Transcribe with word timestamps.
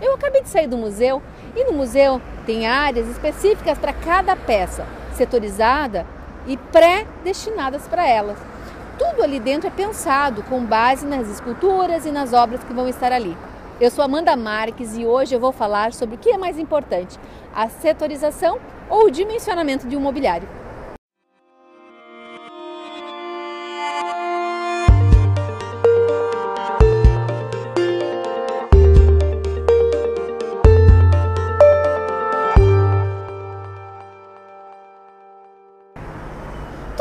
Eu 0.00 0.14
acabei 0.14 0.42
de 0.42 0.48
sair 0.48 0.66
do 0.66 0.78
museu 0.78 1.22
e 1.54 1.64
no 1.64 1.72
museu 1.72 2.20
tem 2.46 2.66
áreas 2.66 3.06
específicas 3.08 3.78
para 3.78 3.92
cada 3.92 4.34
peça, 4.34 4.86
setorizada 5.12 6.06
e 6.46 6.56
pré-destinadas 6.56 7.86
para 7.86 8.08
elas. 8.08 8.38
Tudo 8.98 9.22
ali 9.22 9.38
dentro 9.38 9.68
é 9.68 9.70
pensado 9.70 10.42
com 10.44 10.64
base 10.64 11.06
nas 11.06 11.28
esculturas 11.28 12.06
e 12.06 12.10
nas 12.10 12.32
obras 12.32 12.62
que 12.64 12.72
vão 12.72 12.88
estar 12.88 13.12
ali. 13.12 13.36
Eu 13.80 13.90
sou 13.90 14.04
Amanda 14.04 14.36
Marques 14.36 14.96
e 14.96 15.06
hoje 15.06 15.34
eu 15.34 15.40
vou 15.40 15.52
falar 15.52 15.92
sobre 15.92 16.16
o 16.16 16.18
que 16.18 16.30
é 16.30 16.38
mais 16.38 16.58
importante, 16.58 17.18
a 17.54 17.68
setorização 17.68 18.58
ou 18.88 19.06
o 19.06 19.10
dimensionamento 19.10 19.86
de 19.86 19.96
um 19.96 20.00
mobiliário. 20.00 20.59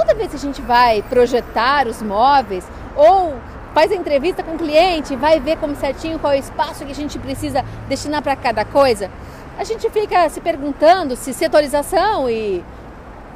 Toda 0.09 0.17
vez 0.17 0.31
que 0.31 0.37
a 0.37 0.39
gente 0.39 0.61
vai 0.63 1.03
projetar 1.03 1.85
os 1.85 2.01
móveis 2.01 2.67
ou 2.95 3.35
faz 3.75 3.91
a 3.91 3.95
entrevista 3.95 4.41
com 4.41 4.55
o 4.55 4.57
cliente, 4.57 5.15
vai 5.15 5.39
ver 5.39 5.55
como 5.57 5.75
certinho 5.75 6.17
qual 6.17 6.33
é 6.33 6.37
o 6.37 6.39
espaço 6.39 6.83
que 6.83 6.91
a 6.91 6.95
gente 6.95 7.19
precisa 7.19 7.63
destinar 7.87 8.23
para 8.23 8.35
cada 8.35 8.65
coisa, 8.65 9.11
a 9.55 9.63
gente 9.63 9.87
fica 9.91 10.27
se 10.27 10.41
perguntando 10.41 11.15
se 11.15 11.31
setorização 11.31 12.27
e 12.27 12.65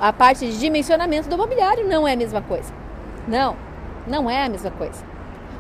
a 0.01 0.11
parte 0.11 0.47
de 0.47 0.59
dimensionamento 0.59 1.29
do 1.29 1.37
mobiliário 1.37 1.87
não 1.87 2.07
é 2.07 2.13
a 2.13 2.17
mesma 2.17 2.41
coisa. 2.41 2.73
Não, 3.27 3.55
não 4.07 4.27
é 4.27 4.43
a 4.43 4.49
mesma 4.49 4.71
coisa. 4.71 5.05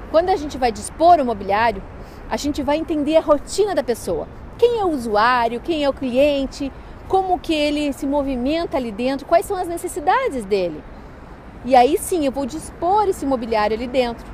Quando 0.09 0.29
a 0.29 0.35
gente 0.35 0.57
vai 0.57 0.71
dispor 0.71 1.19
o 1.19 1.25
mobiliário, 1.25 1.83
a 2.27 2.37
gente 2.37 2.63
vai 2.63 2.77
entender 2.77 3.17
a 3.17 3.21
rotina 3.21 3.75
da 3.75 3.83
pessoa. 3.83 4.27
Quem 4.57 4.79
é 4.79 4.83
o 4.83 4.89
usuário, 4.89 5.59
quem 5.59 5.83
é 5.83 5.89
o 5.89 5.93
cliente, 5.93 6.71
como 7.07 7.37
que 7.37 7.53
ele 7.53 7.93
se 7.93 8.07
movimenta 8.07 8.77
ali 8.77 8.91
dentro, 8.91 9.27
quais 9.27 9.45
são 9.45 9.55
as 9.55 9.67
necessidades 9.67 10.43
dele. 10.43 10.83
E 11.65 11.75
aí 11.75 11.97
sim 11.97 12.25
eu 12.25 12.31
vou 12.31 12.45
dispor 12.45 13.07
esse 13.07 13.25
mobiliário 13.25 13.75
ali 13.75 13.87
dentro. 13.87 14.25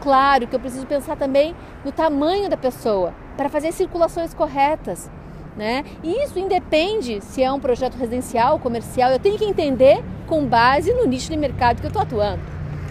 Claro 0.00 0.46
que 0.46 0.54
eu 0.54 0.60
preciso 0.60 0.86
pensar 0.86 1.16
também 1.16 1.54
no 1.84 1.90
tamanho 1.90 2.48
da 2.48 2.56
pessoa 2.56 3.12
para 3.36 3.48
fazer 3.48 3.72
circulações 3.72 4.32
corretas. 4.32 5.10
Né? 5.56 5.84
E 6.02 6.22
isso 6.22 6.38
independe 6.38 7.22
se 7.22 7.42
é 7.42 7.50
um 7.50 7.58
projeto 7.58 7.94
residencial, 7.94 8.58
comercial, 8.58 9.10
eu 9.10 9.18
tenho 9.18 9.38
que 9.38 9.44
entender 9.44 10.04
com 10.26 10.44
base 10.44 10.92
no 10.92 11.06
nicho 11.06 11.30
de 11.30 11.36
mercado 11.36 11.80
que 11.80 11.86
eu 11.86 11.88
estou 11.88 12.02
atuando. 12.02 12.42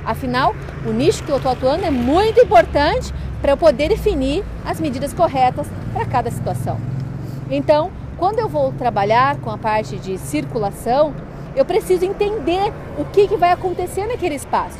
Afinal, 0.03 0.55
o 0.85 0.91
nicho 0.91 1.23
que 1.23 1.31
eu 1.31 1.37
estou 1.37 1.51
atuando 1.51 1.85
é 1.85 1.91
muito 1.91 2.39
importante 2.39 3.13
para 3.39 3.51
eu 3.51 3.57
poder 3.57 3.89
definir 3.89 4.43
as 4.65 4.79
medidas 4.79 5.13
corretas 5.13 5.67
para 5.93 6.05
cada 6.05 6.31
situação. 6.31 6.79
Então, 7.49 7.91
quando 8.17 8.39
eu 8.39 8.47
vou 8.47 8.71
trabalhar 8.71 9.37
com 9.37 9.51
a 9.51 9.57
parte 9.57 9.97
de 9.97 10.17
circulação, 10.17 11.13
eu 11.55 11.65
preciso 11.65 12.05
entender 12.05 12.73
o 12.97 13.05
que, 13.05 13.27
que 13.27 13.37
vai 13.37 13.51
acontecer 13.51 14.05
naquele 14.05 14.35
espaço, 14.35 14.77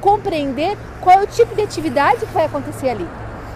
compreender 0.00 0.76
qual 1.00 1.20
é 1.20 1.22
o 1.22 1.26
tipo 1.26 1.54
de 1.54 1.62
atividade 1.62 2.26
que 2.26 2.32
vai 2.32 2.44
acontecer 2.44 2.90
ali. 2.90 3.08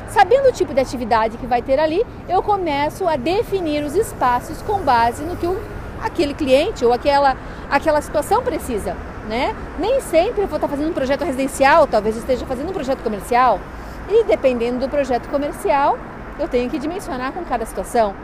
Sabendo 0.08 0.48
o 0.48 0.52
tipo 0.52 0.72
de 0.72 0.80
atividade 0.80 1.36
que 1.36 1.46
vai 1.46 1.60
ter 1.60 1.78
ali, 1.78 2.04
eu 2.28 2.42
começo 2.42 3.06
a 3.06 3.16
definir 3.16 3.84
os 3.84 3.94
espaços 3.94 4.62
com 4.62 4.78
base 4.78 5.22
no 5.22 5.36
que 5.36 5.46
o, 5.46 5.60
aquele 6.02 6.32
cliente 6.32 6.84
ou 6.84 6.92
aquela, 6.92 7.36
aquela 7.70 8.00
situação 8.00 8.42
precisa. 8.42 8.96
Né? 9.28 9.54
Nem 9.78 10.00
sempre 10.00 10.42
eu 10.42 10.46
vou 10.46 10.56
estar 10.56 10.68
fazendo 10.68 10.91
um 10.91 10.94
projeto 10.94 11.24
residencial, 11.24 11.86
talvez 11.86 12.16
esteja 12.16 12.46
fazendo 12.46 12.70
um 12.70 12.72
projeto 12.72 13.02
comercial. 13.02 13.60
E 14.08 14.22
dependendo 14.24 14.78
do 14.78 14.88
projeto 14.88 15.28
comercial, 15.28 15.98
eu 16.38 16.46
tenho 16.46 16.70
que 16.70 16.78
dimensionar 16.78 17.32
com 17.32 17.44
cada 17.44 17.66
situação. 17.66 18.14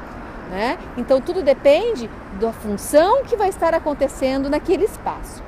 Né? 0.53 0.79
Então 0.99 1.19
tudo 1.19 1.43
depende 1.43 2.11
da 2.39 2.53
função 2.53 3.25
que 3.25 3.37
vai 3.37 3.49
estar 3.49 3.73
acontecendo 3.73 4.51
naquele 4.51 4.85
espaço. 4.85 5.43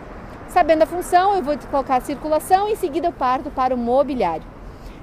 Sabendo 0.48 0.84
a 0.84 0.86
função, 0.86 1.34
eu 1.34 1.42
vou 1.42 1.58
colocar 1.70 1.96
a 1.96 2.00
circulação 2.00 2.66
e 2.70 2.72
em 2.72 2.76
seguida 2.76 3.08
eu 3.08 3.12
parto 3.12 3.50
para 3.50 3.74
o 3.74 3.76
mobiliário. 3.76 4.46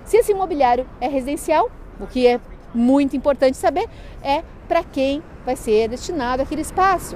Se 0.04 0.18
esse 0.18 0.34
mobiliário 0.34 0.88
é 1.00 1.08
residencial, 1.08 1.70
o 2.00 2.08
que 2.08 2.26
é 2.26 2.40
muito 2.74 3.16
importante 3.16 3.56
saber 3.58 3.88
é 4.24 4.42
para 4.68 4.84
quem 4.84 5.22
vai 5.46 5.56
ser 5.56 5.90
destinado 5.90 6.42
aquele 6.42 6.62
espaço. 6.62 7.16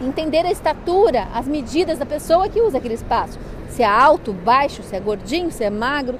Entender 0.00 0.46
a 0.46 0.50
estatura, 0.50 1.28
as 1.34 1.46
medidas 1.46 1.98
da 1.98 2.06
pessoa 2.06 2.48
que 2.48 2.62
usa 2.62 2.78
aquele 2.78 2.94
espaço. 2.94 3.38
Se 3.68 3.82
é 3.82 3.86
alto, 3.86 4.32
baixo, 4.32 4.82
se 4.82 4.96
é 4.96 5.00
gordinho, 5.00 5.50
se 5.50 5.62
é 5.62 5.68
magro. 5.68 6.18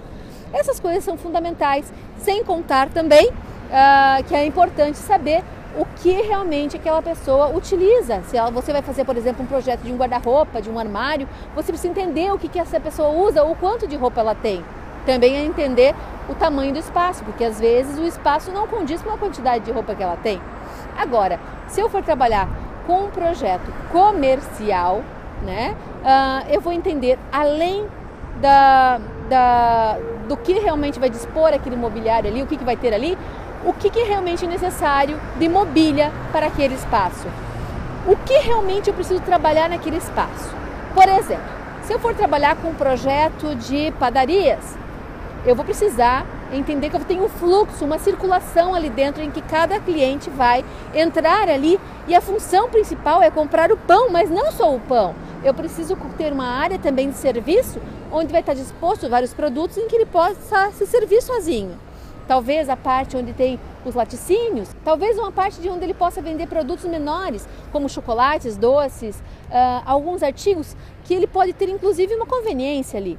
Essas 0.52 0.78
coisas 0.78 1.02
são 1.02 1.16
fundamentais, 1.16 1.90
sem 2.18 2.44
contar 2.44 2.90
também 2.90 3.32
uh, 3.66 4.24
que 4.24 4.34
é 4.34 4.44
importante 4.44 4.98
saber 4.98 5.42
o 5.78 5.84
que 5.84 6.10
realmente 6.22 6.76
aquela 6.76 7.02
pessoa 7.02 7.48
utiliza. 7.48 8.22
Se 8.22 8.36
ela, 8.36 8.50
você 8.50 8.72
vai 8.72 8.82
fazer, 8.82 9.04
por 9.04 9.16
exemplo, 9.16 9.44
um 9.44 9.46
projeto 9.46 9.82
de 9.82 9.92
um 9.92 9.96
guarda-roupa, 9.96 10.62
de 10.62 10.70
um 10.70 10.78
armário, 10.78 11.28
você 11.54 11.70
precisa 11.70 11.88
entender 11.88 12.32
o 12.32 12.38
que, 12.38 12.48
que 12.48 12.58
essa 12.58 12.80
pessoa 12.80 13.10
usa, 13.10 13.44
o 13.44 13.54
quanto 13.54 13.86
de 13.86 13.96
roupa 13.96 14.20
ela 14.20 14.34
tem. 14.34 14.64
Também 15.04 15.36
é 15.36 15.44
entender 15.44 15.94
o 16.28 16.34
tamanho 16.34 16.72
do 16.72 16.78
espaço, 16.78 17.22
porque 17.24 17.44
às 17.44 17.60
vezes 17.60 17.98
o 17.98 18.04
espaço 18.04 18.50
não 18.50 18.66
condiz 18.66 19.02
com 19.02 19.10
a 19.10 19.18
quantidade 19.18 19.64
de 19.64 19.70
roupa 19.70 19.94
que 19.94 20.02
ela 20.02 20.16
tem. 20.16 20.40
Agora, 20.96 21.38
se 21.68 21.80
eu 21.80 21.88
for 21.88 22.02
trabalhar 22.02 22.48
com 22.86 23.04
um 23.04 23.10
projeto 23.10 23.70
comercial, 23.92 25.02
né, 25.42 25.76
uh, 26.02 26.50
eu 26.50 26.60
vou 26.60 26.72
entender 26.72 27.18
além 27.30 27.86
da, 28.40 28.98
da, 29.28 29.96
do 30.28 30.36
que 30.36 30.52
realmente 30.54 30.98
vai 30.98 31.10
dispor 31.10 31.52
aquele 31.52 31.76
mobiliário 31.76 32.30
ali, 32.30 32.42
o 32.42 32.46
que, 32.46 32.56
que 32.56 32.64
vai 32.64 32.76
ter 32.76 32.92
ali, 32.94 33.16
o 33.64 33.72
que, 33.72 33.90
que 33.90 34.00
é 34.00 34.04
realmente 34.04 34.46
necessário 34.46 35.18
de 35.38 35.48
mobília 35.48 36.12
para 36.32 36.46
aquele 36.46 36.74
espaço. 36.74 37.26
O 38.06 38.16
que 38.16 38.38
realmente 38.38 38.88
eu 38.88 38.94
preciso 38.94 39.20
trabalhar 39.20 39.68
naquele 39.68 39.96
espaço. 39.96 40.54
Por 40.94 41.08
exemplo, 41.08 41.44
se 41.82 41.92
eu 41.92 41.98
for 41.98 42.14
trabalhar 42.14 42.56
com 42.56 42.68
um 42.68 42.74
projeto 42.74 43.54
de 43.56 43.92
padarias, 43.92 44.76
eu 45.44 45.54
vou 45.54 45.64
precisar 45.64 46.24
entender 46.52 46.90
que 46.90 46.96
eu 46.96 47.04
tenho 47.04 47.24
um 47.24 47.28
fluxo, 47.28 47.84
uma 47.84 47.98
circulação 47.98 48.74
ali 48.74 48.90
dentro 48.90 49.22
em 49.22 49.30
que 49.30 49.42
cada 49.42 49.78
cliente 49.80 50.30
vai 50.30 50.64
entrar 50.94 51.48
ali 51.48 51.78
e 52.06 52.14
a 52.14 52.20
função 52.20 52.68
principal 52.68 53.22
é 53.22 53.30
comprar 53.30 53.72
o 53.72 53.76
pão, 53.76 54.10
mas 54.10 54.30
não 54.30 54.50
só 54.52 54.74
o 54.74 54.80
pão. 54.80 55.14
Eu 55.44 55.54
preciso 55.54 55.96
ter 56.16 56.32
uma 56.32 56.46
área 56.46 56.78
também 56.78 57.10
de 57.10 57.16
serviço 57.16 57.80
onde 58.10 58.32
vai 58.32 58.40
estar 58.40 58.54
disposto 58.54 59.08
vários 59.08 59.34
produtos 59.34 59.76
em 59.76 59.88
que 59.88 59.96
ele 59.96 60.06
possa 60.06 60.70
se 60.72 60.86
servir 60.86 61.20
sozinho 61.22 61.78
talvez 62.26 62.68
a 62.68 62.76
parte 62.76 63.16
onde 63.16 63.32
tem 63.32 63.58
os 63.84 63.94
laticínios, 63.94 64.68
talvez 64.84 65.16
uma 65.18 65.30
parte 65.30 65.60
de 65.60 65.68
onde 65.68 65.84
ele 65.84 65.94
possa 65.94 66.20
vender 66.20 66.46
produtos 66.48 66.84
menores, 66.84 67.48
como 67.70 67.88
chocolates, 67.88 68.56
doces, 68.56 69.16
uh, 69.16 69.82
alguns 69.84 70.22
artigos 70.22 70.76
que 71.04 71.14
ele 71.14 71.26
pode 71.26 71.52
ter 71.52 71.68
inclusive 71.68 72.14
uma 72.14 72.26
conveniência 72.26 72.98
ali. 72.98 73.18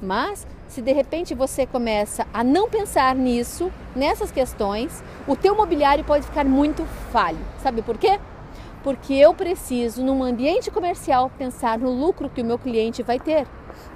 Mas 0.00 0.46
se 0.68 0.82
de 0.82 0.92
repente 0.92 1.34
você 1.34 1.66
começa 1.66 2.26
a 2.32 2.44
não 2.44 2.68
pensar 2.68 3.14
nisso, 3.14 3.72
nessas 3.96 4.30
questões, 4.30 5.02
o 5.26 5.34
teu 5.34 5.56
mobiliário 5.56 6.04
pode 6.04 6.26
ficar 6.26 6.44
muito 6.44 6.84
falho. 7.10 7.38
Sabe 7.62 7.82
por 7.82 7.96
quê? 7.96 8.20
Porque 8.84 9.14
eu 9.14 9.34
preciso, 9.34 10.04
num 10.04 10.22
ambiente 10.22 10.70
comercial, 10.70 11.30
pensar 11.36 11.78
no 11.78 11.90
lucro 11.90 12.30
que 12.30 12.42
o 12.42 12.44
meu 12.44 12.58
cliente 12.58 13.02
vai 13.02 13.18
ter. 13.18 13.46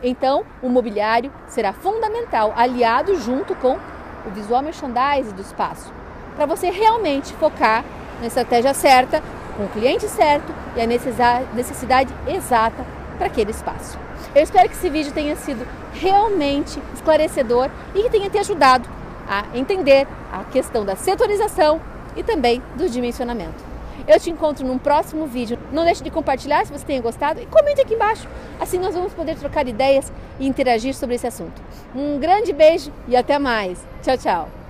Então, 0.03 0.44
o 0.62 0.69
mobiliário 0.69 1.33
será 1.47 1.72
fundamental, 1.72 2.53
aliado 2.56 3.15
junto 3.21 3.54
com 3.54 3.78
o 4.27 4.31
visual 4.31 4.62
merchandising 4.62 5.34
do 5.34 5.43
espaço, 5.43 5.93
para 6.37 6.47
você 6.47 6.71
realmente 6.71 7.33
focar 7.34 7.84
na 8.21 8.27
estratégia 8.27 8.72
certa, 8.72 9.22
com 9.56 9.65
o 9.65 9.69
cliente 9.69 10.09
certo 10.09 10.53
e 10.77 10.81
a 10.81 10.87
necessidade 10.87 12.12
exata 12.27 13.02
para 13.19 13.27
aquele 13.27 13.50
espaço. 13.50 13.99
Eu 14.34 14.43
espero 14.43 14.69
que 14.69 14.75
esse 14.75 14.89
vídeo 14.89 15.12
tenha 15.12 15.37
sido 15.37 15.67
realmente 15.93 16.81
esclarecedor 16.95 17.71
e 17.95 18.03
que 18.03 18.11
tenha 18.11 18.31
te 18.31 18.39
ajudado 18.39 18.89
a 19.28 19.47
entender 19.55 20.06
a 20.33 20.45
questão 20.45 20.84
da 20.84 20.97
setorização 20.97 21.81
e 22.17 22.22
também 22.22 22.63
do 22.77 22.89
dimensionamento. 22.89 23.72
Eu 24.07 24.19
te 24.19 24.31
encontro 24.31 24.66
num 24.66 24.78
próximo 24.78 25.27
vídeo. 25.27 25.59
Não 25.71 25.84
deixe 25.84 26.03
de 26.03 26.10
compartilhar 26.10 26.66
se 26.66 26.72
você 26.72 26.84
tenha 26.84 27.01
gostado 27.01 27.41
e 27.41 27.47
comente 27.47 27.81
aqui 27.81 27.95
embaixo. 27.95 28.28
Assim 28.60 28.78
nós 28.78 28.95
vamos 28.95 29.13
poder 29.13 29.36
trocar 29.36 29.66
ideias 29.69 30.13
e 30.41 30.47
interagir 30.47 30.95
sobre 30.95 31.15
esse 31.15 31.27
assunto. 31.27 31.63
Um 31.95 32.19
grande 32.19 32.53
beijo 32.53 32.92
e 33.07 33.16
até 33.16 33.39
mais. 33.39 33.78
Tchau, 34.03 34.16
tchau. 34.16 34.61